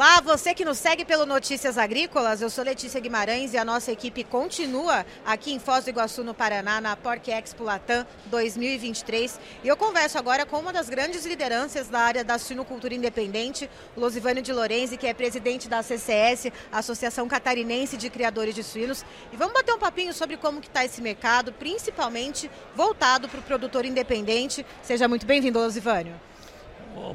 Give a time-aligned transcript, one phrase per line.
[0.00, 3.92] Olá, você que nos segue pelo Notícias Agrícolas, eu sou Letícia Guimarães e a nossa
[3.92, 9.38] equipe continua aqui em Foz do Iguaçu, no Paraná, na Porc Expo Latam 2023.
[9.62, 14.42] E eu converso agora com uma das grandes lideranças da área da suinocultura independente, Losivânio
[14.42, 19.04] de Lorenzi, que é presidente da CCS, Associação Catarinense de Criadores de Suínos.
[19.30, 23.42] E vamos bater um papinho sobre como que está esse mercado, principalmente voltado para o
[23.42, 24.64] produtor independente.
[24.82, 26.29] Seja muito bem-vindo, Losivânio.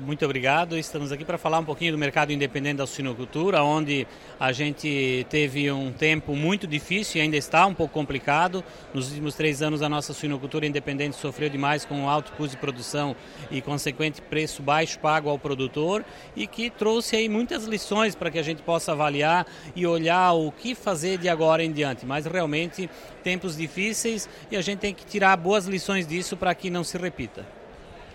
[0.05, 0.77] Muito obrigado.
[0.77, 4.07] Estamos aqui para falar um pouquinho do mercado independente da suinocultura, onde
[4.39, 8.63] a gente teve um tempo muito difícil e ainda está um pouco complicado.
[8.93, 13.15] Nos últimos três anos, a nossa suinocultura independente sofreu demais com alto custo de produção
[13.51, 16.05] e consequente preço baixo pago ao produtor
[16.35, 20.51] e que trouxe aí muitas lições para que a gente possa avaliar e olhar o
[20.51, 22.05] que fazer de agora em diante.
[22.05, 22.89] Mas realmente
[23.23, 26.97] tempos difíceis e a gente tem que tirar boas lições disso para que não se
[26.97, 27.64] repita.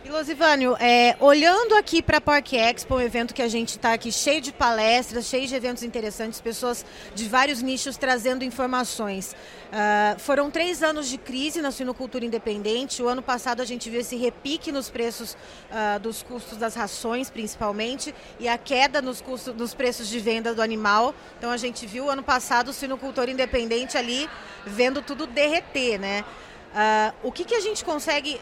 [0.02, 3.92] E Losivânio, é, olhando aqui para a Park Expo, um evento que a gente está
[3.92, 9.36] aqui cheio de palestras, cheio de eventos interessantes, pessoas de vários nichos trazendo informações.
[9.68, 13.02] Uh, foram três anos de crise na suinocultura independente.
[13.02, 15.34] O ano passado a gente viu esse repique nos preços
[15.70, 20.54] uh, dos custos das rações, principalmente, e a queda nos, custos, nos preços de venda
[20.54, 21.14] do animal.
[21.36, 24.26] Então a gente viu ano passado o suinocultor independente ali
[24.64, 26.24] vendo tudo derreter, né?
[26.70, 28.40] Uh, o que, que a gente consegue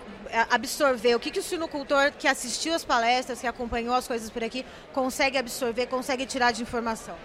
[0.50, 4.42] absorver, o que, que o sinocultor que assistiu as palestras, que acompanhou as coisas por
[4.42, 7.16] aqui, consegue absorver, consegue tirar de informação?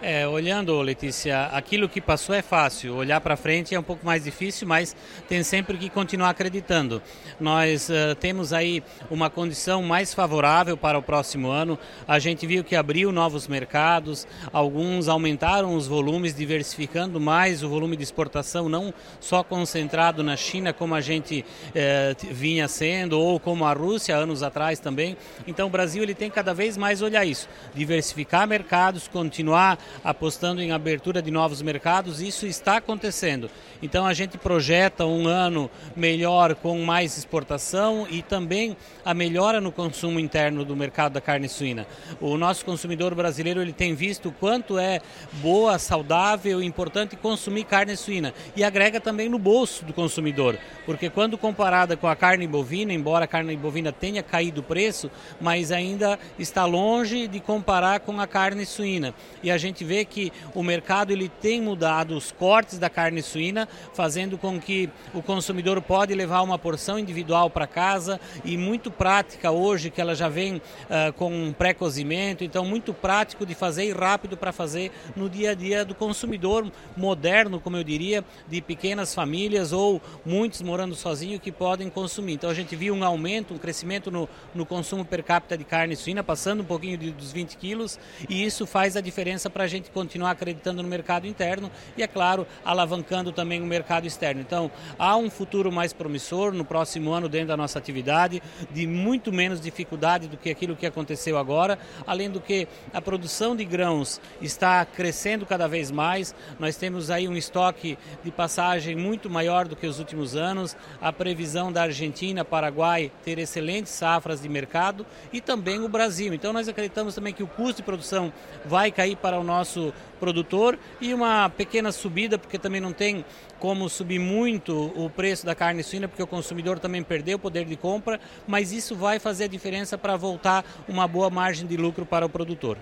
[0.00, 4.22] É, olhando, Letícia, aquilo que passou é fácil, olhar para frente é um pouco mais
[4.22, 4.94] difícil, mas
[5.28, 7.02] tem sempre que continuar acreditando.
[7.40, 11.76] Nós uh, temos aí uma condição mais favorável para o próximo ano.
[12.06, 17.96] A gente viu que abriu novos mercados, alguns aumentaram os volumes, diversificando mais o volume
[17.96, 23.64] de exportação, não só concentrado na China, como a gente uh, vinha sendo, ou como
[23.64, 25.16] a Rússia anos atrás também.
[25.44, 30.72] Então o Brasil ele tem cada vez mais olhar isso, diversificar mercados, continuar apostando em
[30.72, 33.50] abertura de novos mercados, isso está acontecendo.
[33.82, 39.70] Então a gente projeta um ano melhor com mais exportação e também a melhora no
[39.70, 41.86] consumo interno do mercado da carne suína.
[42.20, 45.00] O nosso consumidor brasileiro ele tem visto quanto é
[45.40, 51.10] boa, saudável e importante consumir carne suína e agrega também no bolso do consumidor, porque
[51.10, 55.10] quando comparada com a carne bovina, embora a carne bovina tenha caído o preço,
[55.40, 59.14] mas ainda está longe de comparar com a carne suína.
[59.42, 63.22] E a gente gente vê que o mercado ele tem mudado os cortes da carne
[63.22, 68.90] suína, fazendo com que o consumidor pode levar uma porção individual para casa e muito
[68.90, 73.84] prática hoje, que ela já vem uh, com um pré-cozimento, então muito prático de fazer
[73.84, 78.60] e rápido para fazer no dia a dia do consumidor moderno, como eu diria, de
[78.60, 82.32] pequenas famílias ou muitos morando sozinhos que podem consumir.
[82.32, 85.94] Então a gente viu um aumento, um crescimento no, no consumo per capita de carne
[85.94, 89.67] suína, passando um pouquinho de, dos 20 quilos, e isso faz a diferença para a
[89.68, 94.40] gente continuar acreditando no mercado interno e, é claro, alavancando também o mercado externo.
[94.40, 99.32] Então, há um futuro mais promissor no próximo ano dentro da nossa atividade, de muito
[99.32, 104.20] menos dificuldade do que aquilo que aconteceu agora, além do que a produção de grãos
[104.40, 106.34] está crescendo cada vez mais.
[106.58, 110.76] Nós temos aí um estoque de passagem muito maior do que os últimos anos.
[111.00, 116.32] A previsão da Argentina, Paraguai ter excelentes safras de mercado e também o Brasil.
[116.32, 118.32] Então nós acreditamos também que o custo de produção
[118.64, 123.24] vai cair para o nosso nosso produtor e uma pequena subida, porque também não tem
[123.58, 127.64] como subir muito o preço da carne suína, porque o consumidor também perdeu o poder
[127.64, 132.06] de compra, mas isso vai fazer a diferença para voltar uma boa margem de lucro
[132.06, 132.78] para o produtor.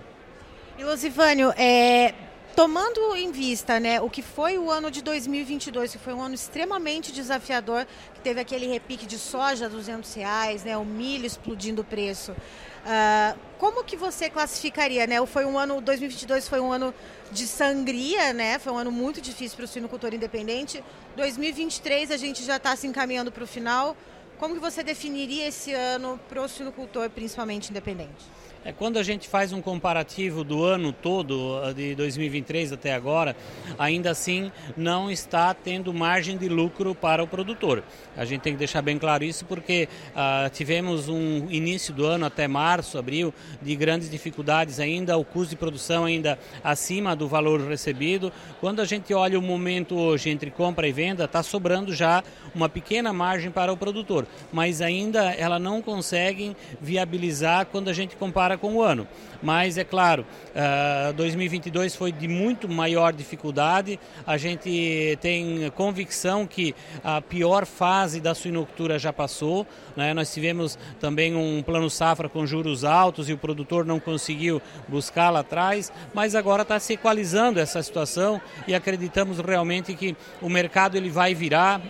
[0.77, 2.13] E Lucifânio, é,
[2.57, 6.33] tomando em vista né, o que foi o ano de 2022, que foi um ano
[6.33, 7.85] extremamente desafiador,
[8.15, 12.31] que teve aquele repique de soja a 200 reais, né, o milho explodindo o preço,
[12.31, 15.05] uh, como que você classificaria?
[15.05, 15.23] Né?
[15.27, 16.91] Foi um ano, 2022 foi um ano
[17.31, 18.57] de sangria, né?
[18.57, 20.83] foi um ano muito difícil para o suinocultor independente.
[21.15, 23.95] 2023 a gente já está se encaminhando para o final.
[24.39, 28.25] Como que você definiria esse ano para o suinocultor, principalmente independente?
[28.67, 33.33] É quando a gente faz um comparativo do ano todo, de 2023 até agora,
[33.79, 37.81] ainda assim não está tendo margem de lucro para o produtor.
[38.17, 42.25] A gente tem que deixar bem claro isso porque uh, tivemos um início do ano
[42.25, 47.61] até março, abril, de grandes dificuldades ainda, o custo de produção ainda acima do valor
[47.61, 48.33] recebido.
[48.59, 52.21] Quando a gente olha o momento hoje entre compra e venda, está sobrando já
[52.53, 58.17] uma pequena margem para o produtor, mas ainda ela não consegue viabilizar quando a gente
[58.17, 59.07] compara com o ano.
[59.41, 60.25] Mas é claro,
[60.55, 63.99] uh, 2022 foi de muito maior dificuldade.
[64.25, 66.73] A gente tem convicção que
[67.03, 69.65] a pior fase da suinocultura já passou.
[69.95, 70.13] Né?
[70.13, 75.29] Nós tivemos também um plano safra com juros altos e o produtor não conseguiu buscar
[75.29, 80.97] lá atrás, mas agora está se equalizando essa situação e acreditamos realmente que o mercado
[80.97, 81.81] ele vai virar.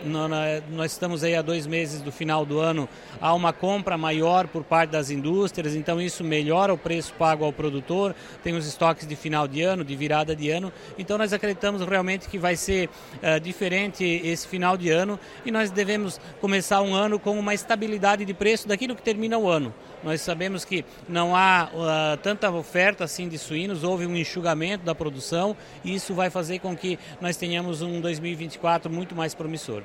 [0.69, 2.89] Nós estamos aí há dois meses do final do ano,
[3.21, 7.53] há uma compra maior por parte das indústrias, então isso melhora o preço pago ao
[7.53, 11.81] produtor, tem os estoques de final de ano, de virada de ano, então nós acreditamos
[11.81, 16.93] realmente que vai ser uh, diferente esse final de ano e nós devemos começar um
[16.93, 19.73] ano com uma estabilidade de preço daquilo que termina o ano.
[20.03, 24.93] Nós sabemos que não há uh, tanta oferta assim de suínos, houve um enxugamento da
[24.93, 29.83] produção e isso vai fazer com que nós tenhamos um 2024 muito mais promissor.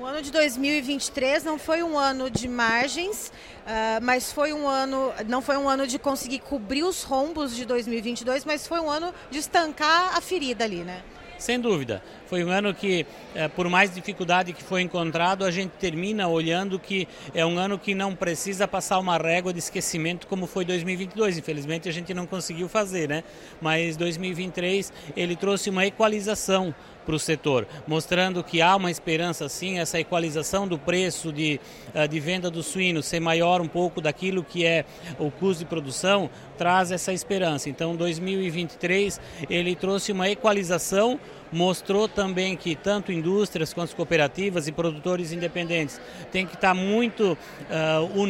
[0.00, 3.30] O ano de 2023 não foi um ano de margens,
[3.66, 7.66] uh, mas foi um ano, não foi um ano de conseguir cobrir os rombos de
[7.66, 11.02] 2022, mas foi um ano de estancar a ferida ali, né?
[11.38, 12.02] Sem dúvida.
[12.30, 13.04] Foi um ano que,
[13.34, 17.76] eh, por mais dificuldade que foi encontrado, a gente termina olhando que é um ano
[17.76, 21.38] que não precisa passar uma régua de esquecimento como foi 2022.
[21.38, 23.24] Infelizmente a gente não conseguiu fazer, né?
[23.60, 26.72] Mas 2023 ele trouxe uma equalização
[27.04, 31.58] para o setor, mostrando que há uma esperança sim, essa equalização do preço de,
[31.92, 34.84] eh, de venda do suíno ser maior um pouco daquilo que é
[35.18, 37.68] o custo de produção, traz essa esperança.
[37.68, 41.18] Então 2023 ele trouxe uma equalização
[41.52, 46.00] mostrou também que tanto indústrias quanto cooperativas e produtores independentes
[46.30, 48.20] têm que estar muito uh,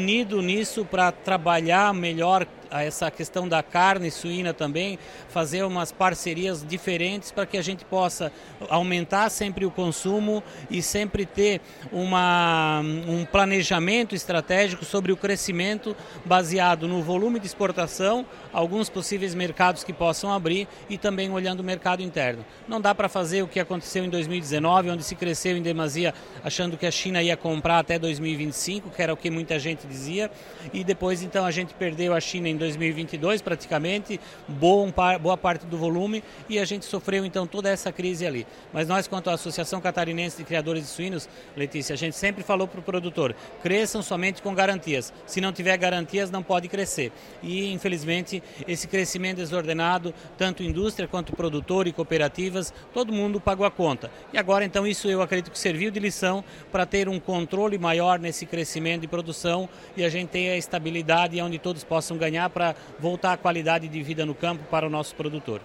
[0.41, 7.47] nisso para trabalhar melhor essa questão da carne suína também, fazer umas parcerias diferentes para
[7.47, 8.33] que a gente possa
[8.69, 16.87] aumentar sempre o consumo e sempre ter uma, um planejamento estratégico sobre o crescimento baseado
[16.87, 22.03] no volume de exportação, alguns possíveis mercados que possam abrir e também olhando o mercado
[22.03, 22.45] interno.
[22.69, 26.15] Não dá para fazer o que aconteceu em 2019, onde se cresceu em demasia
[26.45, 30.31] achando que a China ia comprar até 2025, que era o que muita gente dizia,
[30.73, 36.23] e depois então a gente perdeu a China em 2022 praticamente, boa, parte do volume
[36.49, 38.47] e a gente sofreu então toda essa crise ali.
[38.73, 42.69] Mas nós, quanto à Associação Catarinense de Criadores de Suínos, Letícia, a gente sempre falou
[42.69, 45.13] para o produtor, cresçam somente com garantias.
[45.27, 47.11] Se não tiver garantias, não pode crescer.
[47.43, 53.71] E infelizmente esse crescimento desordenado, tanto indústria quanto produtor e cooperativas, todo mundo pagou a
[53.71, 54.11] conta.
[54.33, 58.19] E agora então isso eu acredito que serviu de lição para ter um controle maior
[58.19, 62.75] nesse crescimento de produção e a gente ter a estabilidade onde todos possam ganhar para
[62.99, 65.61] voltar a qualidade de vida no campo para o nosso produtor.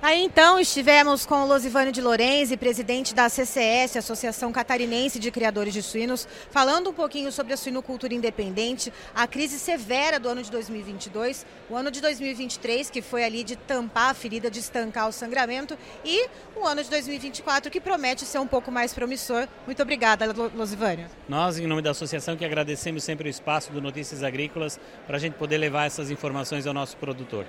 [0.00, 5.74] Aí então estivemos com o Losivânio de Lorenzi, presidente da CCS, Associação Catarinense de Criadores
[5.74, 10.52] de Suínos, falando um pouquinho sobre a suinocultura independente, a crise severa do ano de
[10.52, 15.12] 2022, o ano de 2023 que foi ali de tampar a ferida, de estancar o
[15.12, 19.48] sangramento e o ano de 2024 que promete ser um pouco mais promissor.
[19.66, 21.08] Muito obrigada, Losivânio.
[21.28, 24.78] Nós, em nome da associação, que agradecemos sempre o espaço do Notícias Agrícolas
[25.08, 27.44] para a gente poder levar essas informações ao nosso produtor.